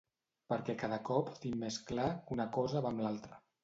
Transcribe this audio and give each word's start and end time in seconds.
Perquè 0.53 0.75
cada 0.85 0.99
cop 1.11 1.31
tinc 1.45 1.61
més 1.67 1.79
clar 1.93 2.11
que 2.19 2.39
una 2.41 2.53
cosa 2.61 2.87
va 2.89 2.95
amb 2.97 3.09
l'altra. 3.09 3.45